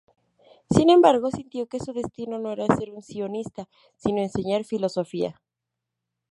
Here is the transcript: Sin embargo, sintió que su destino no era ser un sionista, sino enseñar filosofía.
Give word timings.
Sin 0.71 0.89
embargo, 0.89 1.29
sintió 1.29 1.67
que 1.67 1.79
su 1.79 1.93
destino 1.93 2.39
no 2.39 2.51
era 2.51 2.65
ser 2.75 2.89
un 2.89 3.03
sionista, 3.03 3.69
sino 3.97 4.19
enseñar 4.19 4.65
filosofía. 4.65 5.39